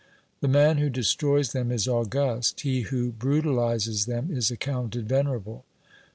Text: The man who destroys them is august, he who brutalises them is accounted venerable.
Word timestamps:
The 0.39 0.47
man 0.47 0.79
who 0.79 0.89
destroys 0.89 1.51
them 1.51 1.71
is 1.71 1.87
august, 1.87 2.61
he 2.61 2.81
who 2.81 3.11
brutalises 3.11 4.07
them 4.07 4.31
is 4.31 4.49
accounted 4.49 5.07
venerable. 5.07 5.63